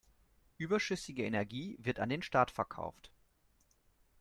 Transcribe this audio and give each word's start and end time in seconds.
Überschüssige 0.57 1.25
Energie 1.25 1.77
wird 1.79 1.99
an 1.99 2.09
den 2.09 2.23
Staat 2.23 2.49
verkauft. 2.49 3.11